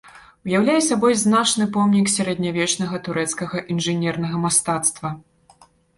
Уяўляе 0.47 0.77
сабой 0.85 1.13
значны 1.23 1.67
помнік 1.75 2.09
сярэднявечнага 2.15 3.03
турэцкага 3.09 3.57
інжынернага 3.77 4.43
мастацтва. 4.47 5.09